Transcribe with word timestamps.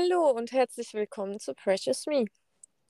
Hallo 0.00 0.30
und 0.30 0.52
herzlich 0.52 0.94
willkommen 0.94 1.38
zu 1.40 1.52
Precious 1.52 2.06
Me. 2.06 2.24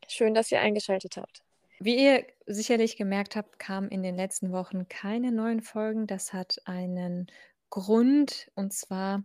Schön, 0.06 0.32
dass 0.32 0.52
ihr 0.52 0.60
eingeschaltet 0.60 1.16
habt. 1.16 1.42
Wie 1.80 1.96
ihr 1.96 2.24
sicherlich 2.46 2.96
gemerkt 2.96 3.34
habt, 3.34 3.58
kamen 3.58 3.88
in 3.88 4.04
den 4.04 4.14
letzten 4.14 4.52
Wochen 4.52 4.86
keine 4.88 5.32
neuen 5.32 5.60
Folgen. 5.60 6.06
Das 6.06 6.32
hat 6.32 6.58
einen 6.66 7.26
Grund. 7.68 8.48
Und 8.54 8.72
zwar 8.72 9.24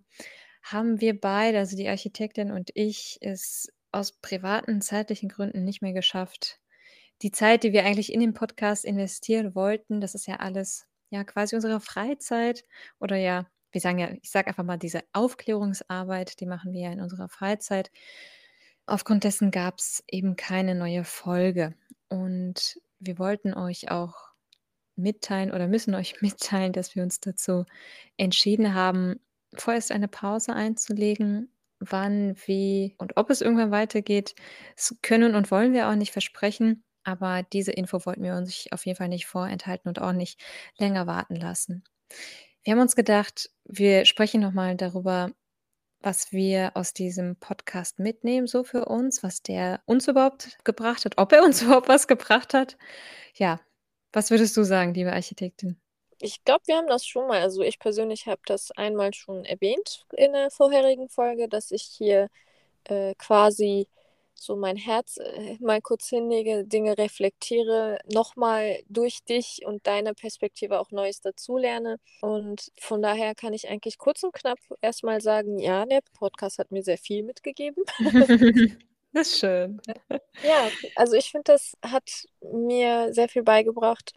haben 0.64 1.00
wir 1.00 1.20
beide, 1.20 1.60
also 1.60 1.78
die 1.78 1.88
Architektin 1.88 2.52
und 2.52 2.72
ich, 2.74 3.20
es 3.22 3.72
aus 3.92 4.14
privaten, 4.14 4.82
zeitlichen 4.82 5.30
Gründen 5.30 5.64
nicht 5.64 5.84
mehr 5.84 5.94
geschafft. 5.94 6.60
Die 7.22 7.32
Zeit, 7.32 7.64
die 7.64 7.72
wir 7.72 7.86
eigentlich 7.86 8.12
in 8.12 8.20
den 8.20 8.34
Podcast 8.34 8.84
investieren 8.84 9.54
wollten, 9.54 10.02
das 10.02 10.16
ist 10.16 10.26
ja 10.26 10.38
alles, 10.38 10.88
ja, 11.12 11.24
quasi 11.24 11.56
unsere 11.56 11.80
Freizeit 11.80 12.64
oder 13.00 13.18
ja, 13.18 13.46
wir 13.72 13.82
sagen 13.82 14.00
ja, 14.00 14.10
ich 14.22 14.32
sage 14.32 14.48
einfach 14.48 14.64
mal, 14.64 14.78
diese 14.78 15.04
Aufklärungsarbeit, 15.14 16.40
die 16.40 16.46
machen 16.46 16.74
wir 16.74 16.82
ja 16.82 16.92
in 16.92 17.02
unserer 17.02 17.30
Freizeit. 17.30 17.92
Aufgrund 18.86 19.24
dessen 19.24 19.52
gab 19.52 19.80
es 19.80 20.04
eben 20.08 20.36
keine 20.36 20.76
neue 20.76 21.04
Folge. 21.04 21.76
Und 22.08 22.80
wir 23.00 23.20
wollten 23.20 23.54
euch 23.54 23.92
auch 23.92 24.16
mitteilen 24.96 25.52
oder 25.52 25.68
müssen 25.68 25.96
euch 25.96 26.22
mitteilen, 26.22 26.74
dass 26.74 26.96
wir 26.96 27.04
uns 27.04 27.20
dazu 27.20 27.66
entschieden 28.18 28.74
haben, 28.74 29.20
vorerst 29.54 29.92
eine 29.92 30.08
Pause 30.08 30.54
einzulegen. 30.54 31.52
Wann, 31.80 32.38
wie 32.46 32.96
und 32.98 33.18
ob 33.18 33.30
es 33.30 33.42
irgendwann 33.42 33.70
weitergeht, 33.70 34.34
können 35.02 35.36
und 35.36 35.52
wollen 35.52 35.74
wir 35.74 35.90
auch 35.90 35.96
nicht 35.96 36.14
versprechen. 36.14 36.84
Aber 37.04 37.44
diese 37.44 37.74
Info 37.74 38.06
wollten 38.06 38.24
wir 38.24 38.36
uns 38.36 38.66
auf 38.72 38.86
jeden 38.86 38.98
Fall 38.98 39.10
nicht 39.10 39.28
vorenthalten 39.28 39.90
und 39.90 40.00
auch 40.00 40.14
nicht 40.14 40.42
länger 40.78 41.06
warten 41.06 41.36
lassen. 41.36 41.84
Wir 42.66 42.72
haben 42.74 42.82
uns 42.82 42.96
gedacht, 42.96 43.52
wir 43.66 44.06
sprechen 44.06 44.42
nochmal 44.42 44.76
darüber, 44.76 45.30
was 46.00 46.32
wir 46.32 46.72
aus 46.74 46.94
diesem 46.94 47.36
Podcast 47.36 48.00
mitnehmen, 48.00 48.48
so 48.48 48.64
für 48.64 48.86
uns, 48.86 49.22
was 49.22 49.44
der 49.44 49.82
uns 49.86 50.08
überhaupt 50.08 50.58
gebracht 50.64 51.06
hat, 51.06 51.20
ob 51.20 51.32
er 51.32 51.44
uns 51.44 51.62
überhaupt 51.62 51.88
was 51.88 52.08
gebracht 52.08 52.56
hat. 52.56 52.76
Ja, 53.36 53.60
was 54.12 54.32
würdest 54.32 54.58
du 54.58 54.64
sagen, 54.64 54.96
liebe 54.96 55.14
Architektin? 55.14 55.80
Ich 56.20 56.44
glaube, 56.44 56.64
wir 56.66 56.78
haben 56.78 56.88
das 56.88 57.06
schon 57.06 57.28
mal, 57.28 57.40
also 57.40 57.62
ich 57.62 57.78
persönlich 57.78 58.26
habe 58.26 58.42
das 58.48 58.72
einmal 58.72 59.14
schon 59.14 59.46
erwähnt 59.46 60.08
in 60.18 60.34
der 60.34 60.50
vorherigen 60.50 61.08
Folge, 61.08 61.48
dass 61.48 61.70
ich 61.70 61.84
hier 61.84 62.30
äh, 62.86 63.14
quasi 63.14 63.88
so 64.36 64.56
mein 64.56 64.76
Herz 64.76 65.18
äh, 65.18 65.58
mal 65.60 65.82
kurz 65.82 66.10
hinlege, 66.10 66.66
Dinge 66.66 66.98
reflektiere, 66.98 67.98
nochmal 68.12 68.80
durch 68.88 69.24
dich 69.24 69.62
und 69.66 69.88
deine 69.88 70.14
Perspektive 70.14 70.80
auch 70.80 70.92
Neues 70.92 71.22
dazulerne. 71.22 71.98
Und 72.22 72.72
von 72.80 73.02
daher 73.02 73.34
kann 73.34 73.54
ich 73.54 73.70
eigentlich 73.70 73.98
kurz 73.98 74.24
und 74.24 74.34
knapp 74.34 74.60
erstmal 74.82 75.22
sagen, 75.22 75.58
ja, 75.58 75.86
der 75.86 76.02
Podcast 76.14 76.60
hat 76.60 76.72
mir 76.72 76.84
sehr 76.84 76.98
viel 76.98 77.24
mitgegeben. 77.24 77.84
das 79.14 79.30
ist 79.30 79.40
schön. 79.40 79.82
Ja, 80.44 80.70
also 80.96 81.16
ich 81.16 81.32
finde, 81.32 81.54
das 81.54 81.74
hat 81.82 82.28
mir 82.42 83.14
sehr 83.14 83.30
viel 83.30 83.44
beigebracht, 83.44 84.14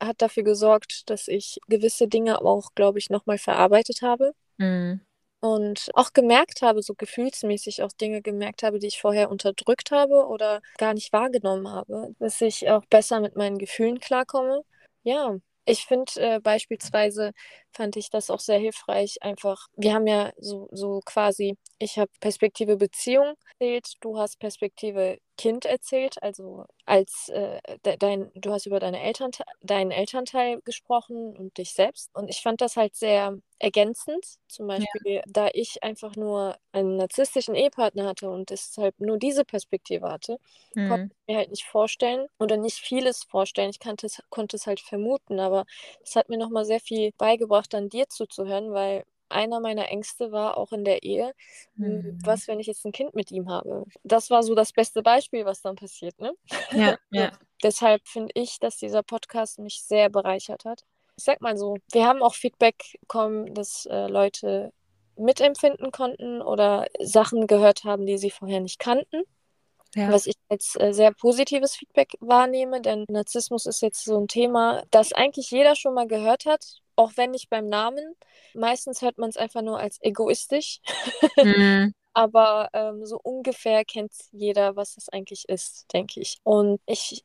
hat 0.00 0.22
dafür 0.22 0.42
gesorgt, 0.42 1.10
dass 1.10 1.28
ich 1.28 1.58
gewisse 1.68 2.08
Dinge 2.08 2.40
auch, 2.40 2.74
glaube 2.74 2.98
ich, 2.98 3.10
nochmal 3.10 3.38
verarbeitet 3.38 4.02
habe. 4.02 4.32
Mhm 4.56 5.00
und 5.40 5.90
auch 5.94 6.12
gemerkt 6.12 6.62
habe, 6.62 6.82
so 6.82 6.94
gefühlsmäßig 6.94 7.82
auch 7.82 7.92
Dinge 7.92 8.22
gemerkt 8.22 8.62
habe, 8.62 8.78
die 8.78 8.88
ich 8.88 9.00
vorher 9.00 9.30
unterdrückt 9.30 9.90
habe 9.90 10.26
oder 10.26 10.60
gar 10.78 10.94
nicht 10.94 11.12
wahrgenommen 11.12 11.68
habe, 11.68 12.14
dass 12.18 12.40
ich 12.40 12.68
auch 12.70 12.84
besser 12.86 13.20
mit 13.20 13.36
meinen 13.36 13.58
Gefühlen 13.58 14.00
klarkomme. 14.00 14.62
Ja, 15.02 15.36
ich 15.64 15.86
finde 15.86 16.12
äh, 16.16 16.40
beispielsweise 16.40 17.32
fand 17.72 17.96
ich 17.96 18.10
das 18.10 18.30
auch 18.30 18.40
sehr 18.40 18.58
hilfreich. 18.58 19.16
Einfach, 19.22 19.66
wir 19.76 19.94
haben 19.94 20.06
ja 20.06 20.32
so, 20.38 20.68
so 20.72 21.00
quasi, 21.04 21.56
ich 21.78 21.98
habe 21.98 22.10
Perspektive 22.20 22.76
Beziehung 22.76 23.34
erzählt, 23.58 23.94
du 24.00 24.18
hast 24.18 24.38
Perspektive 24.38 25.18
Kind 25.36 25.64
erzählt, 25.64 26.22
also 26.22 26.66
als 26.84 27.30
äh, 27.30 27.60
de, 27.86 27.96
dein, 27.96 28.30
du 28.34 28.52
hast 28.52 28.66
über 28.66 28.78
deine 28.78 29.00
Eltern, 29.00 29.30
deinen 29.62 29.90
Elternteil 29.90 30.60
gesprochen 30.62 31.36
und 31.36 31.56
dich 31.56 31.72
selbst. 31.72 32.10
Und 32.14 32.28
ich 32.28 32.42
fand 32.42 32.60
das 32.60 32.76
halt 32.76 32.94
sehr 32.94 33.38
ergänzend. 33.58 34.24
Zum 34.48 34.66
Beispiel, 34.66 35.14
ja. 35.14 35.22
da 35.26 35.48
ich 35.52 35.82
einfach 35.82 36.16
nur 36.16 36.56
einen 36.72 36.96
narzisstischen 36.96 37.54
Ehepartner 37.54 38.06
hatte 38.06 38.28
und 38.28 38.50
deshalb 38.50 38.98
nur 38.98 39.18
diese 39.18 39.44
Perspektive 39.44 40.10
hatte, 40.10 40.38
mhm. 40.74 40.88
konnte 40.88 41.14
ich 41.14 41.26
mir 41.26 41.38
halt 41.38 41.50
nicht 41.50 41.64
vorstellen 41.64 42.26
oder 42.38 42.56
nicht 42.56 42.78
vieles 42.78 43.24
vorstellen. 43.24 43.70
Ich 43.70 43.78
kannte 43.78 44.08
konnte 44.28 44.56
es 44.56 44.66
halt 44.66 44.80
vermuten, 44.80 45.40
aber 45.40 45.64
es 46.02 46.16
hat 46.16 46.28
mir 46.28 46.38
nochmal 46.38 46.64
sehr 46.64 46.80
viel 46.80 47.12
beigebracht, 47.16 47.59
dann 47.66 47.88
dir 47.88 48.08
zuzuhören, 48.08 48.72
weil 48.72 49.04
einer 49.30 49.60
meiner 49.60 49.88
Ängste 49.88 50.32
war 50.32 50.56
auch 50.56 50.72
in 50.72 50.84
der 50.84 51.02
Ehe, 51.02 51.32
mhm. 51.76 52.18
was, 52.22 52.48
wenn 52.48 52.60
ich 52.60 52.66
jetzt 52.66 52.84
ein 52.84 52.92
Kind 52.92 53.14
mit 53.14 53.30
ihm 53.30 53.48
habe? 53.48 53.84
Das 54.02 54.30
war 54.30 54.42
so 54.42 54.54
das 54.54 54.72
beste 54.72 55.02
Beispiel, 55.02 55.44
was 55.44 55.62
dann 55.62 55.76
passiert, 55.76 56.18
ne? 56.20 56.34
Ja, 56.72 56.96
ja. 57.10 57.32
Deshalb 57.62 58.06
finde 58.06 58.32
ich, 58.34 58.58
dass 58.58 58.76
dieser 58.76 59.02
Podcast 59.02 59.58
mich 59.58 59.82
sehr 59.82 60.08
bereichert 60.08 60.64
hat. 60.64 60.82
Ich 61.16 61.24
sag 61.24 61.40
mal 61.40 61.56
so, 61.56 61.76
wir 61.92 62.06
haben 62.06 62.22
auch 62.22 62.34
Feedback 62.34 62.98
bekommen, 63.00 63.54
dass 63.54 63.86
äh, 63.86 64.06
Leute 64.06 64.72
mitempfinden 65.16 65.92
konnten 65.92 66.40
oder 66.40 66.86
Sachen 66.98 67.46
gehört 67.46 67.84
haben, 67.84 68.06
die 68.06 68.18
sie 68.18 68.30
vorher 68.30 68.60
nicht 68.60 68.78
kannten. 68.78 69.22
Ja. 69.94 70.10
Was 70.12 70.26
ich 70.26 70.36
als 70.48 70.76
äh, 70.78 70.92
sehr 70.92 71.12
positives 71.12 71.74
Feedback 71.74 72.12
wahrnehme, 72.20 72.80
denn 72.80 73.04
Narzissmus 73.08 73.66
ist 73.66 73.82
jetzt 73.82 74.04
so 74.04 74.18
ein 74.18 74.28
Thema, 74.28 74.84
das 74.92 75.12
eigentlich 75.12 75.50
jeder 75.50 75.74
schon 75.74 75.94
mal 75.94 76.06
gehört 76.06 76.46
hat, 76.46 76.80
auch 77.00 77.12
wenn 77.16 77.30
nicht 77.30 77.48
beim 77.48 77.66
Namen. 77.66 78.14
Meistens 78.52 79.00
hört 79.00 79.16
man 79.16 79.30
es 79.30 79.38
einfach 79.38 79.62
nur 79.62 79.78
als 79.78 79.98
egoistisch. 80.02 80.80
Mhm. 81.42 81.94
Aber 82.12 82.68
ähm, 82.74 83.06
so 83.06 83.18
ungefähr 83.22 83.84
kennt 83.84 84.12
jeder, 84.32 84.76
was 84.76 84.96
es 84.96 85.08
eigentlich 85.08 85.48
ist, 85.48 85.86
denke 85.92 86.20
ich. 86.20 86.38
Und 86.42 86.80
ich, 86.84 87.24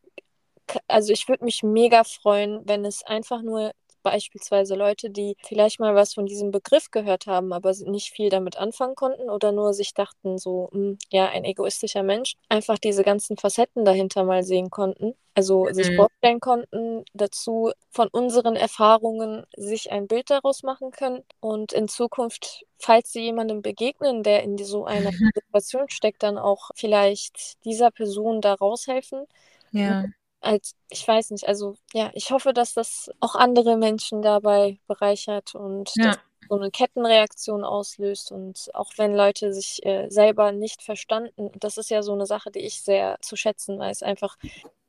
also 0.88 1.12
ich 1.12 1.28
würde 1.28 1.44
mich 1.44 1.64
mega 1.64 2.04
freuen, 2.04 2.62
wenn 2.66 2.86
es 2.86 3.04
einfach 3.04 3.42
nur 3.42 3.72
beispielsweise 4.06 4.76
Leute, 4.76 5.10
die 5.10 5.36
vielleicht 5.44 5.80
mal 5.80 5.96
was 5.96 6.14
von 6.14 6.28
diesem 6.28 6.52
Begriff 6.52 6.92
gehört 6.92 7.26
haben, 7.26 7.52
aber 7.52 7.74
nicht 7.86 8.12
viel 8.12 8.30
damit 8.30 8.56
anfangen 8.56 8.96
konnten 8.96 9.32
oder 9.32 9.52
nur 9.52 9.74
sich 9.74 9.96
dachten, 9.96 10.38
so, 10.38 10.70
mh, 10.72 10.80
hm, 10.80 10.98
ja, 11.12 11.28
ein 11.28 11.44
egoistischer 11.44 12.04
Mensch, 12.04 12.36
einfach 12.48 12.78
diese 12.78 13.04
ganzen 13.04 13.36
Facetten 13.36 13.84
dahinter 13.84 14.24
mal 14.24 14.44
sehen 14.44 14.70
konnten. 14.70 15.16
Also 15.34 15.66
mhm. 15.66 15.74
sich 15.74 15.96
vorstellen 15.96 16.40
konnten, 16.40 17.04
dazu 17.14 17.72
von 17.90 18.08
unseren 18.10 18.56
Erfahrungen 18.56 19.44
sich 19.58 19.92
ein 19.92 20.08
Bild 20.08 20.30
daraus 20.30 20.62
machen 20.62 20.92
können 20.92 21.24
und 21.40 21.74
in 21.74 21.88
Zukunft, 21.88 22.64
falls 22.78 23.12
sie 23.12 23.22
jemandem 23.22 23.64
begegnen, 23.64 24.22
der 24.22 24.44
in 24.44 24.58
so 24.60 24.86
einer 24.86 25.12
Situation 25.36 25.90
steckt, 25.90 26.22
dann 26.22 26.38
auch 26.38 26.70
vielleicht 26.76 27.66
dieser 27.66 27.90
Person 27.90 28.40
da 28.40 28.54
raushelfen. 28.54 29.26
Ja 29.72 30.06
als, 30.46 30.76
ich 30.90 31.08
weiß 31.08 31.32
nicht, 31.32 31.48
also 31.48 31.76
ja, 31.94 32.12
ich 32.14 32.32
hoffe, 32.32 32.54
dass 32.54 32.74
das 32.74 33.10
auch 33.20 33.36
andere 33.36 33.78
Menschen 33.78 34.22
dabei 34.22 34.80
bereichert 34.88 35.56
und 35.56 35.92
ja. 35.96 36.16
so 36.48 36.56
eine 36.56 36.72
Kettenreaktion 36.72 37.64
auslöst 37.64 38.32
und 38.32 38.70
auch 38.74 38.92
wenn 38.98 39.16
Leute 39.16 39.54
sich 39.54 39.84
äh, 39.86 40.08
selber 40.10 40.52
nicht 40.52 40.84
verstanden, 40.84 41.52
das 41.60 41.78
ist 41.78 41.90
ja 41.90 42.04
so 42.04 42.14
eine 42.14 42.26
Sache, 42.26 42.52
die 42.52 42.60
ich 42.60 42.82
sehr 42.82 43.18
zu 43.22 43.36
schätzen 43.36 43.80
weiß, 43.80 44.04
einfach, 44.04 44.38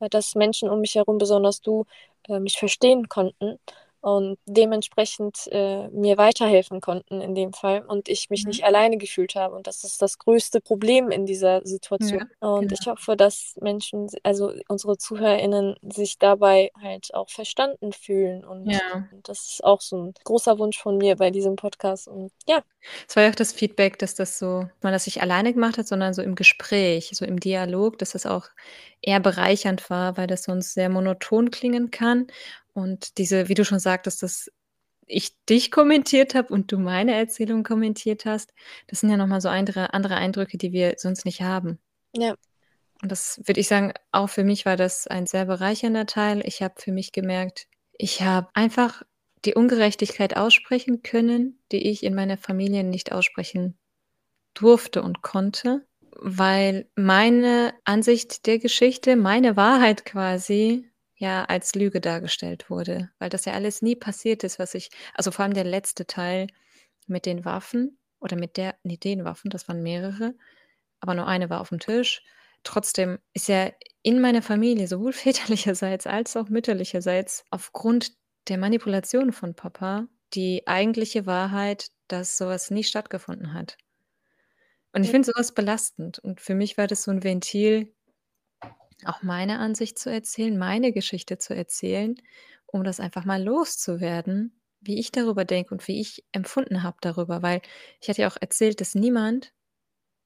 äh, 0.01 0.09
dass 0.11 0.35
Menschen 0.35 0.69
um 0.69 0.81
mich 0.81 0.95
herum, 0.95 1.19
besonders 1.19 1.61
du, 1.61 1.87
äh, 2.29 2.39
mich 2.39 2.59
verstehen 2.59 3.09
konnten 3.09 3.59
und 4.01 4.39
dementsprechend 4.47 5.49
äh, 5.51 5.89
mir 5.89 6.17
weiterhelfen 6.17 6.81
konnten 6.81 7.21
in 7.21 7.35
dem 7.35 7.53
Fall 7.53 7.85
und 7.87 8.09
ich 8.09 8.31
mich 8.31 8.45
mhm. 8.45 8.51
nicht 8.51 8.65
alleine 8.65 8.99
gefühlt 8.99 9.35
habe. 9.35 9.57
Und 9.57 9.67
das 9.67 9.85
ist 9.85 10.01
das 10.01 10.19
größte 10.19 10.61
Problem 10.61 11.11
in 11.11 11.27
dieser 11.27 11.61
Situation. 11.65 12.29
Ja, 12.41 12.49
und 12.49 12.69
genau. 12.69 12.77
ich 12.81 12.87
hoffe, 12.87 13.17
dass 13.17 13.55
Menschen, 13.61 14.09
also 14.23 14.53
unsere 14.69 14.97
ZuhörerInnen, 14.97 15.77
sich 15.83 16.19
dabei 16.19 16.71
halt 16.81 17.13
auch 17.15 17.31
verstanden 17.31 17.93
fühlen. 17.93 18.45
Und, 18.45 18.71
ja. 18.71 19.09
das 19.23 19.53
ist 19.53 19.65
auch 19.65 19.81
so 19.81 19.97
ein 19.97 20.15
großer 20.25 20.59
Wunsch 20.59 20.79
von 20.79 20.99
mir 20.99 21.17
bei 21.17 21.31
diesem 21.31 21.57
Podcast. 21.57 22.07
Und 22.07 22.31
ja. 22.47 22.63
Es 23.09 23.17
war 23.17 23.25
ja 23.25 23.31
auch 23.31 23.35
das 23.35 23.53
Feedback, 23.53 23.99
dass 23.99 24.15
das 24.15 24.39
so, 24.39 24.69
man 24.83 24.93
das 24.93 25.07
nicht 25.07 25.23
alleine 25.23 25.53
gemacht 25.53 25.79
hat, 25.79 25.89
sondern 25.89 26.15
so 26.15 26.23
im 26.23 26.35
Gespräch, 26.35 27.11
so 27.13 27.25
im 27.25 27.41
Dialog, 27.41 27.99
dass 27.99 28.13
das 28.13 28.27
auch 28.27 28.47
eher 29.03 29.21
bereichernd 29.21 29.89
war, 29.91 30.17
weil 30.17 30.27
das 30.27 30.45
sonst 30.45 30.75
sehr 30.75 30.89
monoton 30.89 31.51
klingen 31.51 31.91
kann. 31.91 32.29
Und 32.77 33.17
diese, 33.17 33.49
wie 33.49 33.55
du 33.55 33.65
schon 33.65 33.79
sagtest, 33.79 34.23
dass 34.23 34.53
ich 35.07 35.35
dich 35.47 35.71
kommentiert 35.71 36.35
habe 36.35 36.53
und 36.53 36.71
du 36.71 36.79
meine 36.79 37.15
Erzählung 37.15 37.63
kommentiert 37.63 38.27
hast, 38.27 38.53
das 38.87 39.01
sind 39.01 39.09
ja 39.09 39.17
nochmal 39.17 39.41
so 39.41 39.49
andere, 39.49 39.95
andere 39.95 40.17
Eindrücke, 40.17 40.59
die 40.59 40.73
wir 40.73 40.97
sonst 40.99 41.25
nicht 41.25 41.41
haben. 41.41 41.79
Ja. 42.15 42.35
Und 43.01 43.11
das 43.11 43.41
würde 43.47 43.61
ich 43.61 43.69
sagen, 43.69 43.95
auch 44.13 44.29
für 44.29 44.45
mich 44.45 44.67
war 44.67 44.77
das 44.77 45.07
ein 45.07 45.27
sehr 45.27 45.47
bereichernder 45.47 46.05
Teil. 46.05 46.43
Ich 46.45 46.61
habe 46.61 46.75
für 46.77 46.93
mich 46.93 47.13
gemerkt, 47.13 47.67
ich 47.97 48.21
habe 48.21 48.49
einfach 48.53 49.03
die 49.47 49.55
Ungerechtigkeit 49.55 50.37
aussprechen 50.37 51.03
können, 51.03 51.59
die 51.73 51.89
ich 51.89 52.03
in 52.03 52.15
meiner 52.15 52.37
Familie 52.37 52.85
nicht 52.85 53.11
aussprechen 53.11 53.79
durfte 54.53 55.03
und 55.03 55.23
konnte, 55.23 55.87
weil 56.19 56.91
meine 56.95 57.73
Ansicht 57.85 58.45
der 58.47 58.59
Geschichte, 58.59 59.17
meine 59.17 59.57
Wahrheit 59.57 60.05
quasi 60.05 60.91
ja 61.17 61.45
als 61.45 61.75
Lüge 61.75 62.01
dargestellt 62.01 62.71
wurde, 62.71 63.11
weil 63.19 63.31
das 63.31 63.45
ja 63.45 63.53
alles 63.55 63.83
nie 63.83 63.97
passiert 63.97 64.45
ist, 64.45 64.59
was 64.59 64.75
ich 64.75 64.91
also 65.15 65.31
vor 65.31 65.45
allem 65.45 65.55
der 65.55 65.65
letzte 65.65 66.07
Teil 66.07 66.47
mit 67.07 67.27
den 67.27 67.45
Waffen 67.45 67.99
oder 68.21 68.37
mit 68.37 68.57
der 68.57 68.77
ne, 68.83 68.99
den 68.99 69.25
Waffen, 69.25 69.51
das 69.51 69.69
waren 69.69 69.83
mehrere, 69.83 70.35
aber 71.01 71.15
nur 71.15 71.27
eine 71.27 71.51
war 71.51 71.61
auf 71.61 71.71
dem 71.71 71.81
Tisch. 71.81 72.23
Trotzdem 72.65 73.19
ist 73.33 73.49
ja 73.49 73.71
in 74.03 74.21
meiner 74.21 74.43
Familie, 74.43 74.89
sowohl 74.89 75.13
väterlicherseits 75.15 76.07
als 76.07 76.37
auch 76.37 76.49
mütterlicherseits, 76.49 77.45
aufgrund 77.51 78.13
der 78.49 78.59
Manipulation 78.59 79.33
von 79.33 79.55
Papa 79.55 80.07
die 80.35 80.67
eigentliche 80.67 81.27
Wahrheit, 81.27 81.91
dass 82.09 82.37
sowas 82.37 82.71
nie 82.71 82.85
stattgefunden 82.85 83.55
hat. 83.55 83.77
Und 84.93 85.05
ich 85.05 85.11
finde 85.11 85.27
sowas 85.27 85.53
belastend. 85.53 86.19
Und 86.19 86.41
für 86.41 86.55
mich 86.55 86.79
war 86.79 86.87
das 86.87 87.03
so 87.03 87.11
ein 87.11 87.23
Ventil, 87.23 87.95
auch 89.05 89.23
meine 89.23 89.59
Ansicht 89.59 89.99
zu 89.99 90.11
erzählen, 90.11 90.57
meine 90.59 90.93
Geschichte 90.93 91.39
zu 91.39 91.55
erzählen, 91.55 92.17
um 92.67 92.85
das 92.85 93.01
einfach 93.01 93.25
mal 93.25 93.43
loszuwerden, 93.43 94.61
wie 94.81 94.99
ich 94.99 95.13
darüber 95.13 95.45
denke 95.45 95.75
und 95.75 95.87
wie 95.89 96.01
ich 96.01 96.25
empfunden 96.33 96.83
habe 96.83 96.97
darüber. 97.01 97.43
Weil 97.43 97.63
ich 98.01 98.09
hatte 98.09 98.23
ja 98.23 98.29
auch 98.29 98.37
erzählt, 98.41 98.81
dass 98.81 98.95
niemand 98.95 99.53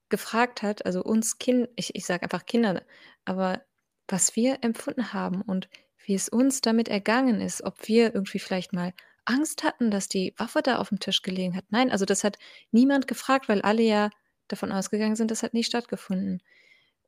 gefragt 0.09 0.61
hat, 0.61 0.85
also 0.85 1.03
uns 1.03 1.37
Kind 1.39 1.69
ich 1.75 1.95
ich 1.95 2.05
sage 2.05 2.23
einfach 2.23 2.45
Kinder, 2.45 2.83
aber 3.25 3.63
was 4.07 4.35
wir 4.35 4.59
empfunden 4.61 5.13
haben 5.13 5.41
und 5.41 5.69
wie 6.05 6.15
es 6.15 6.29
uns 6.29 6.61
damit 6.61 6.89
ergangen 6.89 7.41
ist, 7.41 7.63
ob 7.63 7.87
wir 7.87 8.13
irgendwie 8.13 8.39
vielleicht 8.39 8.73
mal 8.73 8.93
Angst 9.25 9.63
hatten, 9.63 9.91
dass 9.91 10.07
die 10.07 10.33
Waffe 10.37 10.61
da 10.61 10.77
auf 10.77 10.89
dem 10.89 10.99
Tisch 10.99 11.21
gelegen 11.21 11.55
hat. 11.55 11.65
Nein, 11.69 11.91
also 11.91 12.05
das 12.05 12.23
hat 12.23 12.37
niemand 12.71 13.07
gefragt, 13.07 13.47
weil 13.49 13.61
alle 13.61 13.83
ja 13.83 14.09
davon 14.47 14.71
ausgegangen 14.71 15.15
sind, 15.15 15.31
das 15.31 15.43
hat 15.43 15.53
nie 15.53 15.63
stattgefunden. 15.63 16.41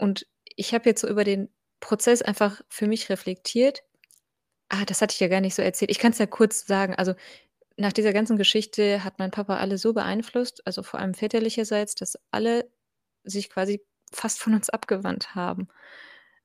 Und 0.04 0.28
ich 0.58 0.74
habe 0.74 0.90
jetzt 0.90 1.00
so 1.00 1.08
über 1.08 1.24
den 1.24 1.48
Prozess 1.80 2.22
einfach 2.22 2.62
für 2.68 2.88
mich 2.88 3.10
reflektiert. 3.10 3.84
Ah, 4.68 4.84
das 4.86 5.02
hatte 5.02 5.14
ich 5.14 5.20
ja 5.22 5.30
gar 5.30 5.40
nicht 5.40 5.56
so 5.56 5.62
erzählt. 5.62 5.92
Ich 5.92 6.00
kann 6.00 6.12
es 6.12 6.18
ja 6.18 6.26
kurz 6.26 6.66
sagen. 6.68 6.94
Also 6.96 7.14
nach 7.78 7.94
dieser 7.94 8.12
ganzen 8.12 8.36
Geschichte 8.36 9.06
hat 9.06 9.18
mein 9.18 9.32
Papa 9.32 9.58
alle 9.58 9.78
so 9.78 9.94
beeinflusst, 9.94 10.62
also 10.68 10.84
vor 10.84 11.00
allem 11.00 11.14
väterlicherseits, 11.14 11.96
dass 11.96 12.18
alle 12.32 12.70
sich 13.24 13.50
quasi 13.50 13.82
fast 14.12 14.40
von 14.40 14.54
uns 14.54 14.70
abgewandt 14.70 15.36
haben. 15.36 15.70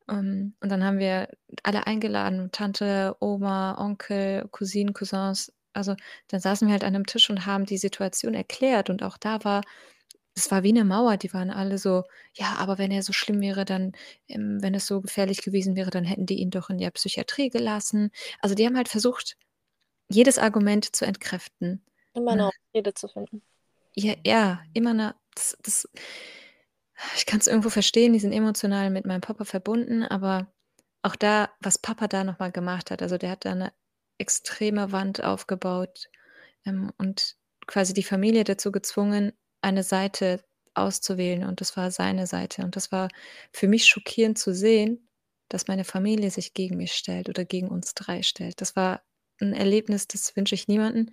Ähm, 0.09 0.55
und 0.61 0.69
dann 0.71 0.85
haben 0.85 1.01
wir 1.01 1.29
alle 1.65 1.87
eingeladen, 1.89 2.53
Tante, 2.53 3.17
Oma, 3.19 3.77
Onkel, 3.77 4.47
Cousinen, 4.53 4.95
Cousins. 4.95 5.53
Also 5.73 5.97
dann 6.29 6.39
saßen 6.41 6.69
wir 6.69 6.73
halt 6.73 6.85
an 6.85 6.95
einem 6.95 7.07
Tisch 7.07 7.29
und 7.29 7.45
haben 7.45 7.67
die 7.67 7.79
Situation 7.79 8.35
erklärt. 8.35 8.89
Und 8.89 9.03
auch 9.03 9.19
da 9.19 9.43
war 9.45 9.63
es 10.39 10.51
war 10.51 10.63
wie 10.63 10.71
eine 10.71 10.85
Mauer, 10.85 11.17
die 11.17 11.33
waren 11.35 11.51
alle 11.51 11.79
so: 11.79 12.05
„Ja, 12.35 12.55
aber 12.57 12.79
wenn 12.79 12.91
er 12.91 13.03
so 13.03 13.13
schlimm 13.13 13.41
wäre, 13.41 13.65
dann 13.65 13.93
ähm, 14.29 14.59
wenn 14.63 14.75
es 14.75 14.87
so 14.87 15.01
gefährlich 15.01 15.43
gewesen 15.43 15.77
wäre, 15.77 15.91
dann 15.91 16.05
hätten 16.05 16.27
die 16.27 16.39
ihn 16.41 16.51
doch 16.51 16.71
in 16.71 16.79
der 16.79 16.91
Psychiatrie 16.93 17.51
gelassen.“ 17.51 18.11
Also, 18.41 18.55
die 18.55 18.67
haben 18.67 18.77
halt 18.77 18.89
versucht, 18.89 19.37
jedes 20.11 20.39
Argument 20.39 20.95
zu 20.97 21.07
entkräften, 21.07 21.85
Immer 22.15 22.35
ne? 22.35 22.37
'ne 22.37 22.49
Ausrede 22.51 22.93
zu 22.93 23.09
finden. 23.09 23.43
Ja, 23.97 24.15
ja, 24.25 24.61
immer 24.75 24.91
eine. 24.91 25.15
das 25.35 25.57
das 25.63 25.89
ich 27.17 27.27
kann 27.27 27.41
es 27.41 27.47
irgendwo 27.47 27.71
verstehen, 27.71 28.13
die 28.13 28.19
sind 28.19 28.33
emotional 28.33 28.91
mit 28.91 29.07
meinem 29.07 29.21
Papa 29.21 29.45
verbunden, 29.45 30.03
aber 30.05 30.53
auch 31.03 31.17
da, 31.17 31.51
was 31.61 31.79
Papa 31.79 32.09
da 32.09 32.25
noch 32.25 32.39
mal 32.39 32.53
gemacht 32.53 32.91
hat, 32.91 33.03
also, 33.03 33.19
der 33.19 33.31
hat 33.31 33.45
da 33.45 33.53
eine 33.53 33.73
extreme 34.19 34.91
Wand 34.93 35.23
aufgebaut, 35.23 36.09
ähm, 36.67 36.93
und 36.99 37.37
quasi 37.69 37.95
die 37.95 38.05
Familie 38.05 38.45
dazu 38.45 38.73
gezwungen 38.73 39.33
eine 39.61 39.83
Seite 39.83 40.43
auszuwählen 40.75 41.45
und 41.45 41.61
das 41.61 41.77
war 41.77 41.91
seine 41.91 42.27
Seite. 42.27 42.63
Und 42.63 42.77
das 42.77 42.93
war 42.93 43.09
für 43.53 43.69
mich 43.69 43.87
schockierend 43.87 44.39
zu 44.39 44.55
sehen, 44.55 45.09
dass 45.49 45.67
meine 45.67 45.85
Familie 45.85 46.31
sich 46.31 46.55
gegen 46.55 46.77
mich 46.77 46.93
stellt 46.93 47.29
oder 47.29 47.45
gegen 47.45 47.69
uns 47.69 47.95
drei 47.95 48.23
stellt. 48.23 48.61
Das 48.61 48.77
war 48.77 49.03
ein 49.41 49.53
Erlebnis, 49.53 50.09
das 50.09 50.37
wünsche 50.37 50.55
ich 50.55 50.69
niemanden. 50.69 51.13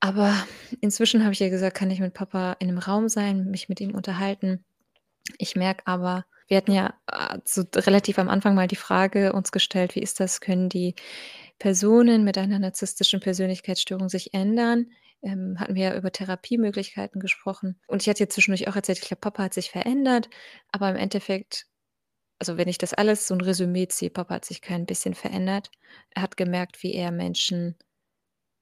Aber 0.00 0.34
inzwischen 0.80 1.22
habe 1.22 1.32
ich 1.32 1.40
ja 1.40 1.48
gesagt, 1.48 1.76
kann 1.76 1.90
ich 1.90 2.00
mit 2.00 2.14
Papa 2.14 2.56
in 2.58 2.68
einem 2.68 2.78
Raum 2.78 3.08
sein, 3.08 3.50
mich 3.50 3.68
mit 3.68 3.80
ihm 3.80 3.94
unterhalten. 3.94 4.64
Ich 5.38 5.56
merke 5.56 5.86
aber, 5.86 6.26
wir 6.48 6.58
hatten 6.58 6.72
ja 6.72 6.94
äh, 7.06 7.38
so 7.44 7.64
relativ 7.74 8.18
am 8.18 8.28
Anfang 8.28 8.54
mal 8.54 8.68
die 8.68 8.76
Frage 8.76 9.32
uns 9.32 9.52
gestellt, 9.52 9.94
wie 9.94 10.02
ist 10.02 10.20
das? 10.20 10.40
Können 10.40 10.68
die 10.68 10.94
Personen 11.58 12.24
mit 12.24 12.38
einer 12.38 12.58
narzisstischen 12.58 13.20
Persönlichkeitsstörung 13.20 14.08
sich 14.08 14.34
ändern? 14.34 14.86
ähm, 15.22 15.58
hatten 15.58 15.74
wir 15.74 15.84
ja 15.84 15.96
über 15.96 16.12
Therapiemöglichkeiten 16.12 17.20
gesprochen. 17.20 17.80
Und 17.86 18.02
ich 18.02 18.08
hatte 18.08 18.20
jetzt 18.20 18.34
zwischendurch 18.34 18.68
auch 18.68 18.76
erzählt, 18.76 18.98
ich 18.98 19.08
glaube, 19.08 19.20
Papa 19.20 19.44
hat 19.44 19.54
sich 19.54 19.70
verändert, 19.70 20.28
aber 20.70 20.90
im 20.90 20.96
Endeffekt, 20.96 21.66
also 22.38 22.56
wenn 22.56 22.68
ich 22.68 22.78
das 22.78 22.94
alles 22.94 23.26
so 23.26 23.34
ein 23.34 23.40
Resümee 23.40 23.88
ziehe, 23.88 24.10
Papa 24.10 24.36
hat 24.36 24.44
sich 24.44 24.60
kein 24.60 24.86
bisschen 24.86 25.14
verändert. 25.14 25.70
Er 26.10 26.22
hat 26.22 26.36
gemerkt, 26.36 26.82
wie 26.82 26.94
er 26.94 27.10
Menschen 27.10 27.76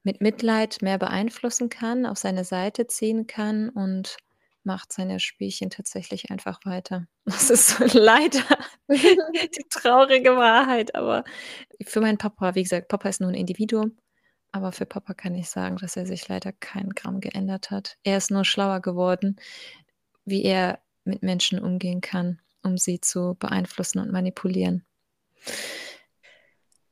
mit 0.04 0.20
Mitleid 0.20 0.82
mehr 0.82 0.98
beeinflussen 0.98 1.70
kann, 1.70 2.06
auf 2.06 2.18
seine 2.18 2.44
Seite 2.44 2.86
ziehen 2.86 3.26
kann 3.26 3.70
und 3.70 4.16
macht 4.64 4.92
seine 4.92 5.20
Spielchen 5.20 5.70
tatsächlich 5.70 6.30
einfach 6.30 6.60
weiter. 6.64 7.06
Das 7.26 7.48
ist 7.48 7.68
so 7.68 7.84
leider 7.98 8.42
die 8.88 9.66
traurige 9.70 10.36
Wahrheit, 10.36 10.94
aber 10.94 11.24
für 11.84 12.00
meinen 12.00 12.18
Papa, 12.18 12.54
wie 12.54 12.62
gesagt, 12.62 12.88
Papa 12.88 13.08
ist 13.08 13.20
nur 13.20 13.30
ein 13.30 13.34
Individuum 13.34 13.96
aber 14.54 14.70
für 14.70 14.86
Papa 14.86 15.14
kann 15.14 15.34
ich 15.34 15.50
sagen, 15.50 15.78
dass 15.78 15.96
er 15.96 16.06
sich 16.06 16.28
leider 16.28 16.52
kein 16.52 16.90
Gramm 16.90 17.18
geändert 17.18 17.72
hat. 17.72 17.96
Er 18.04 18.18
ist 18.18 18.30
nur 18.30 18.44
schlauer 18.44 18.78
geworden, 18.78 19.34
wie 20.24 20.44
er 20.44 20.78
mit 21.02 21.24
Menschen 21.24 21.58
umgehen 21.58 22.00
kann, 22.00 22.40
um 22.62 22.78
sie 22.78 23.00
zu 23.00 23.34
beeinflussen 23.34 23.98
und 23.98 24.12
manipulieren. 24.12 24.86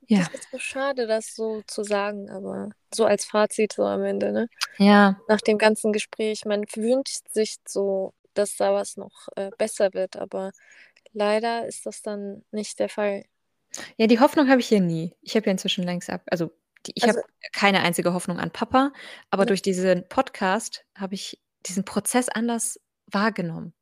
Ja. 0.07 0.19
Das 0.19 0.33
ist 0.33 0.51
so 0.51 0.59
schade, 0.59 1.07
das 1.07 1.35
so 1.35 1.61
zu 1.67 1.83
sagen, 1.83 2.29
aber 2.29 2.69
so 2.93 3.05
als 3.05 3.25
Fazit 3.25 3.73
so 3.73 3.83
am 3.83 4.03
Ende, 4.03 4.31
ne? 4.31 4.49
Ja. 4.77 5.19
Nach 5.27 5.41
dem 5.41 5.57
ganzen 5.57 5.93
Gespräch, 5.93 6.45
man 6.45 6.63
wünscht 6.75 7.29
sich 7.31 7.57
so, 7.67 8.13
dass 8.33 8.55
da 8.55 8.73
was 8.73 8.97
noch 8.97 9.27
äh, 9.35 9.51
besser 9.57 9.93
wird, 9.93 10.17
aber 10.17 10.51
leider 11.13 11.67
ist 11.67 11.85
das 11.85 12.01
dann 12.01 12.43
nicht 12.51 12.79
der 12.79 12.89
Fall. 12.89 13.23
Ja, 13.97 14.07
die 14.07 14.19
Hoffnung 14.19 14.49
habe 14.49 14.61
ich 14.61 14.67
hier 14.67 14.81
nie. 14.81 15.15
Ich 15.21 15.35
habe 15.35 15.45
ja 15.47 15.51
inzwischen 15.51 15.83
längst 15.83 16.09
ab, 16.09 16.21
also 16.27 16.51
ich 16.93 17.03
also, 17.03 17.19
habe 17.19 17.27
keine 17.53 17.81
einzige 17.81 18.13
Hoffnung 18.13 18.39
an 18.39 18.51
Papa, 18.51 18.91
aber 19.29 19.43
ja. 19.43 19.47
durch 19.47 19.61
diesen 19.61 20.07
Podcast 20.09 20.85
habe 20.95 21.15
ich 21.15 21.39
diesen 21.65 21.85
Prozess 21.85 22.29
anders 22.29 22.79
wahrgenommen. 23.07 23.73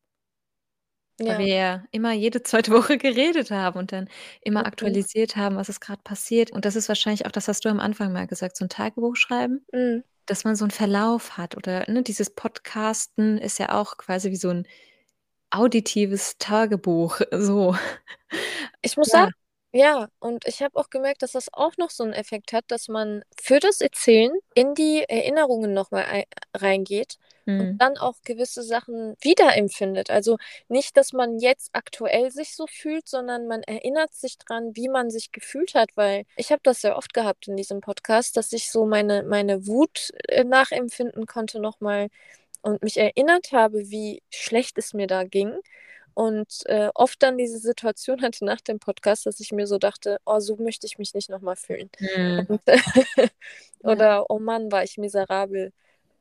Ja. 1.21 1.33
Weil 1.33 1.39
wir 1.39 1.53
ja 1.55 1.83
immer 1.91 2.13
jede 2.13 2.43
zweite 2.43 2.71
Woche 2.71 2.97
geredet 2.97 3.51
haben 3.51 3.77
und 3.77 3.91
dann 3.91 4.09
immer 4.41 4.61
mhm. 4.61 4.65
aktualisiert 4.67 5.35
haben, 5.35 5.55
was 5.55 5.69
ist 5.69 5.79
gerade 5.79 6.01
passiert. 6.03 6.51
Und 6.51 6.65
das 6.65 6.75
ist 6.75 6.87
wahrscheinlich 6.87 7.25
auch, 7.25 7.31
das 7.31 7.47
hast 7.47 7.65
du 7.65 7.69
am 7.69 7.79
Anfang 7.79 8.13
mal 8.13 8.27
gesagt, 8.27 8.57
so 8.57 8.65
ein 8.65 8.69
Tagebuch 8.69 9.15
schreiben, 9.15 9.65
mhm. 9.71 10.03
dass 10.25 10.43
man 10.43 10.55
so 10.55 10.65
einen 10.65 10.71
Verlauf 10.71 11.37
hat. 11.37 11.55
Oder 11.57 11.89
ne, 11.89 12.03
dieses 12.03 12.29
Podcasten 12.29 13.37
ist 13.37 13.59
ja 13.59 13.73
auch 13.73 13.97
quasi 13.97 14.31
wie 14.31 14.37
so 14.37 14.49
ein 14.49 14.67
auditives 15.51 16.37
Tagebuch. 16.37 17.21
So. 17.31 17.75
Ich 18.81 18.97
muss 18.97 19.11
ja. 19.11 19.19
sagen, 19.19 19.31
ja, 19.73 20.07
und 20.19 20.45
ich 20.47 20.61
habe 20.61 20.77
auch 20.77 20.89
gemerkt, 20.89 21.21
dass 21.21 21.31
das 21.31 21.53
auch 21.53 21.77
noch 21.77 21.91
so 21.91 22.03
einen 22.03 22.13
Effekt 22.13 22.51
hat, 22.51 22.65
dass 22.67 22.89
man 22.89 23.23
für 23.41 23.59
das 23.59 23.79
Erzählen 23.79 24.31
in 24.53 24.75
die 24.75 25.05
Erinnerungen 25.07 25.73
nochmal 25.73 26.25
reingeht 26.55 27.17
und 27.45 27.57
mhm. 27.57 27.77
dann 27.77 27.97
auch 27.97 28.15
gewisse 28.23 28.63
Sachen 28.63 29.15
wiederempfindet. 29.21 30.09
Also 30.09 30.37
nicht, 30.67 30.97
dass 30.97 31.13
man 31.13 31.39
jetzt 31.39 31.69
aktuell 31.73 32.31
sich 32.31 32.55
so 32.55 32.67
fühlt, 32.67 33.07
sondern 33.07 33.47
man 33.47 33.63
erinnert 33.63 34.13
sich 34.13 34.37
dran, 34.37 34.75
wie 34.75 34.89
man 34.89 35.09
sich 35.09 35.31
gefühlt 35.31 35.73
hat, 35.73 35.89
weil 35.95 36.25
ich 36.35 36.51
habe 36.51 36.61
das 36.63 36.81
sehr 36.81 36.97
oft 36.97 37.13
gehabt 37.13 37.47
in 37.47 37.57
diesem 37.57 37.81
Podcast, 37.81 38.37
dass 38.37 38.53
ich 38.53 38.69
so 38.71 38.85
meine, 38.85 39.23
meine 39.23 39.67
Wut 39.67 40.11
äh, 40.27 40.43
nachempfinden 40.43 41.25
konnte 41.25 41.59
nochmal 41.59 42.07
und 42.61 42.83
mich 42.83 42.97
erinnert 42.97 43.51
habe, 43.51 43.89
wie 43.89 44.21
schlecht 44.29 44.77
es 44.77 44.93
mir 44.93 45.07
da 45.07 45.23
ging 45.23 45.53
und 46.13 46.63
äh, 46.65 46.89
oft 46.93 47.21
dann 47.23 47.37
diese 47.37 47.59
Situation 47.59 48.21
hatte 48.21 48.45
nach 48.45 48.61
dem 48.61 48.79
Podcast, 48.79 49.25
dass 49.25 49.39
ich 49.39 49.51
mir 49.51 49.67
so 49.67 49.77
dachte, 49.77 50.19
oh, 50.25 50.39
so 50.39 50.57
möchte 50.57 50.85
ich 50.85 50.97
mich 50.97 51.13
nicht 51.13 51.29
nochmal 51.29 51.55
fühlen. 51.55 51.89
Mhm. 51.99 52.45
Und, 52.47 52.61
oder, 53.79 54.05
ja. 54.05 54.25
oh 54.29 54.39
Mann, 54.39 54.71
war 54.71 54.83
ich 54.83 54.97
miserabel 54.97 55.73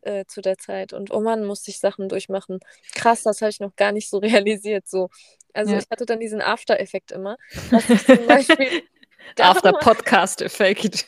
äh, 0.02 0.25
zu 0.26 0.40
der 0.40 0.59
Zeit. 0.59 0.92
Und 0.92 1.11
oh 1.11 1.21
Mann, 1.21 1.45
musste 1.45 1.71
ich 1.71 1.78
Sachen 1.78 2.09
durchmachen. 2.09 2.61
Krass, 2.95 3.23
das 3.23 3.40
habe 3.40 3.50
ich 3.50 3.61
noch 3.61 3.76
gar 3.76 3.92
nicht 3.92 4.09
so 4.09 4.19
realisiert. 4.19 4.88
So. 4.88 5.11
Also 5.52 5.73
ja. 5.73 5.78
ich 5.78 5.87
hatte 5.90 6.07
dann 6.07 6.21
diesen 6.21 6.40
After-Effekt 6.40 7.12
immer. 7.12 7.37
After-Podcast-Effekt. 9.38 11.07